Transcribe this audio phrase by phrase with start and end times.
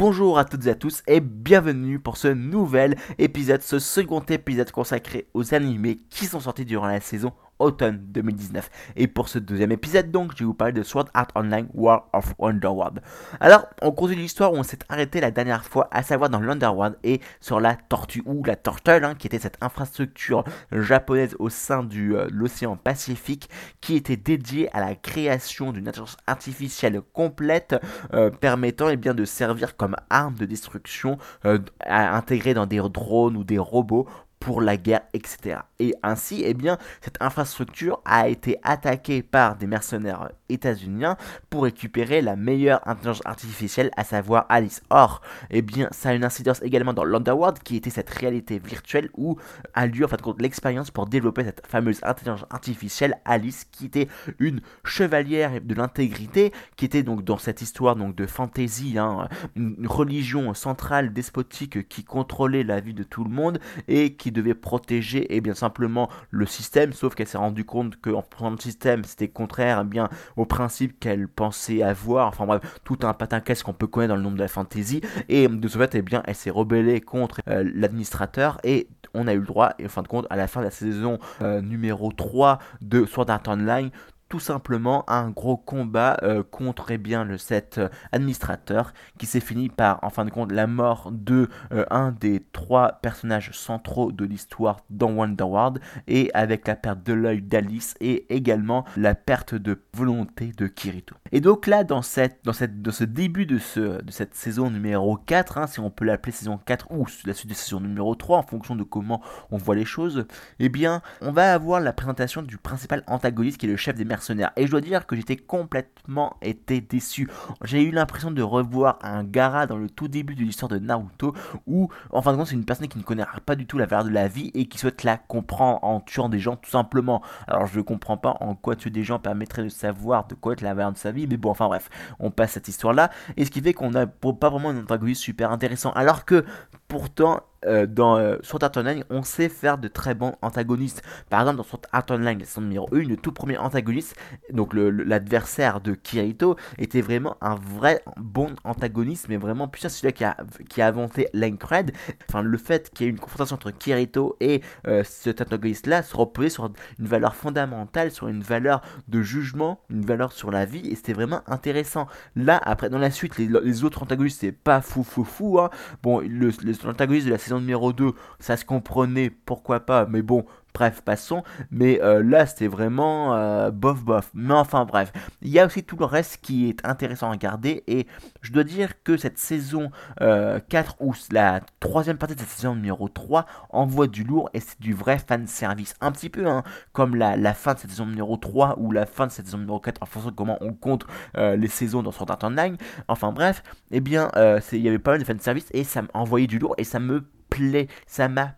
[0.00, 4.70] Bonjour à toutes et à tous et bienvenue pour ce nouvel épisode, ce second épisode
[4.70, 8.70] consacré aux animés qui sont sortis durant la saison automne 2019.
[8.96, 12.08] Et pour ce deuxième épisode, donc, je vais vous parler de Sword Art Online War
[12.12, 13.00] of Underworld.
[13.38, 16.96] Alors, on continue l'histoire où on s'est arrêté la dernière fois, à savoir dans l'Underworld
[17.04, 21.84] et sur la Tortue ou la Turtle, hein, qui était cette infrastructure japonaise au sein
[21.84, 23.48] de euh, l'océan Pacifique,
[23.80, 27.76] qui était dédiée à la création d'une intelligence artificielle complète,
[28.14, 32.78] euh, permettant eh bien, de servir comme arme de destruction euh, à intégrer dans des
[32.78, 34.08] drones ou des robots
[34.40, 35.60] pour la guerre, etc.
[35.78, 41.16] Et ainsi, eh bien, cette infrastructure a été attaquée par des mercenaires états-uniens
[41.50, 44.82] pour récupérer la meilleure intelligence artificielle, à savoir Alice.
[44.88, 49.10] Or, eh bien, ça a une incidence également dans l'Underworld, qui était cette réalité virtuelle
[49.14, 49.36] où
[49.74, 54.08] a lieu en fait compte l'expérience pour développer cette fameuse intelligence artificielle Alice, qui était
[54.38, 59.86] une chevalière de l'intégrité, qui était donc dans cette histoire donc de fantasy, hein, une
[59.86, 65.20] religion centrale despotique qui contrôlait la vie de tout le monde et qui devait protéger
[65.20, 69.04] et eh bien simplement le système, sauf qu'elle s'est rendu compte qu'en prenant le système,
[69.04, 72.28] c'était contraire eh bien au principe qu'elle pensait avoir.
[72.28, 75.00] Enfin bref, tout un patin qu'est-ce qu'on peut connaître dans le nombre de la fantasy.
[75.28, 79.34] Et de ce fait, eh bien, elle s'est rebellée contre euh, l'administrateur et on a
[79.34, 81.60] eu le droit, et en fin de compte, à la fin de la saison euh,
[81.60, 83.90] numéro 3 de Sword Art Online,
[84.30, 89.40] tout simplement un gros combat euh, contre eh bien, le set euh, administrateur qui s'est
[89.40, 94.12] fini par en fin de compte la mort de euh, un des trois personnages centraux
[94.12, 99.56] de l'histoire dans Wonderworld et avec la perte de l'œil d'Alice et également la perte
[99.56, 101.16] de volonté de Kirito.
[101.32, 105.16] Et donc là dans, cette, dans, cette, ce début de, ce, de cette saison numéro
[105.16, 108.38] 4, hein, si on peut l'appeler saison 4 ou la suite de saison numéro 3
[108.38, 110.24] en fonction de comment on voit les choses,
[110.60, 114.04] eh bien on va avoir la présentation du principal antagoniste qui est le chef des
[114.04, 114.19] mercenaires
[114.56, 117.28] et je dois dire que j'étais complètement été déçu.
[117.64, 121.34] J'ai eu l'impression de revoir un Gara dans le tout début de l'histoire de Naruto,
[121.66, 123.86] où en fin de compte c'est une personne qui ne connaît pas du tout la
[123.86, 127.22] valeur de la vie et qui souhaite la comprendre en tuant des gens tout simplement.
[127.46, 130.52] Alors je ne comprends pas en quoi tuer des gens permettrait de savoir de quoi
[130.52, 131.88] être la valeur de sa vie, mais bon enfin bref,
[132.18, 135.22] on passe cette histoire là, et ce qui fait qu'on n'a pas vraiment un antagoniste
[135.22, 136.44] super intéressant, alors que
[136.88, 141.02] pourtant euh, dans euh, Sword Art Online, on sait faire de très bons antagonistes.
[141.28, 144.16] Par exemple, dans Sword Art Online, la saison numéro 1, le tout premier antagoniste,
[144.52, 149.88] donc l'adversaire de Kirito, était vraiment un vrai bon antagoniste, mais vraiment puissant.
[149.88, 150.36] Celui-là qui a,
[150.68, 151.92] qui a inventé l'Encred.
[152.28, 156.16] Enfin, le fait qu'il y ait une confrontation entre Kirito et euh, cet antagoniste-là se
[156.16, 160.88] reposait sur une valeur fondamentale, sur une valeur de jugement, une valeur sur la vie,
[160.88, 162.06] et c'était vraiment intéressant.
[162.36, 165.58] Là, après, dans la suite, les, autres antagonistes, c'est pas fou fou fou.
[165.60, 165.70] Hein.
[166.02, 170.44] Bon, l'antagoniste de la numéro 2, ça se comprenait, pourquoi pas, mais bon,
[170.74, 171.42] Bref, passons.
[171.70, 174.30] Mais euh, là, c'était vraiment euh, bof bof.
[174.34, 175.12] Mais enfin, bref.
[175.42, 177.82] Il y a aussi tout le reste qui est intéressant à regarder.
[177.86, 178.06] Et
[178.42, 180.60] je dois dire que cette saison 4, euh,
[181.00, 184.94] ou la troisième partie de cette saison numéro 3, envoie du lourd et c'est du
[184.94, 185.94] vrai fan service.
[186.00, 189.26] Un petit peu hein, comme la, fin de cette saison numéro 3 ou la fin
[189.26, 192.38] de cette saison numéro 4, en fonction de comment on compte les saisons dans Art
[192.42, 192.76] Online.
[193.08, 193.62] Enfin, bref.
[193.90, 194.30] Eh bien,
[194.72, 197.00] il y avait pas mal de fan service et ça m'envoyait du lourd et ça
[197.00, 197.88] me plaît.
[198.06, 198.54] Ça m'a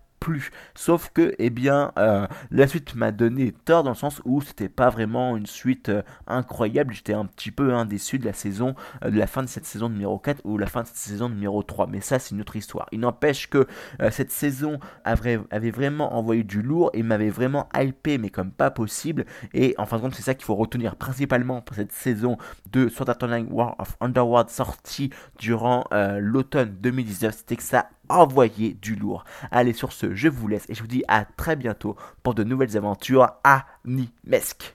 [0.74, 4.68] Sauf que, eh bien, euh, la suite m'a donné tort dans le sens où c'était
[4.68, 6.94] pas vraiment une suite euh, incroyable.
[6.94, 8.74] J'étais un petit peu hein, déçu de la saison,
[9.04, 11.28] euh, de la fin de cette saison numéro 4 ou la fin de cette saison
[11.28, 11.86] numéro 3.
[11.86, 12.86] Mais ça, c'est une autre histoire.
[12.92, 13.66] Il n'empêche que
[14.10, 18.70] cette saison avait, avait, vraiment envoyé du lourd et m'avait vraiment hypé, mais comme pas
[18.70, 19.24] possible.
[19.54, 22.36] Et en fin de compte, c'est ça qu'il faut retenir principalement pour cette saison
[22.70, 25.84] de Sword Art Online War of Underworld sortie durant
[26.18, 27.34] l'automne 2019.
[27.34, 29.24] C'était que ça envoyer du lourd.
[29.50, 32.44] Allez, sur ce, je vous laisse et je vous dis à très bientôt pour de
[32.44, 34.70] nouvelles aventures à Nimesque.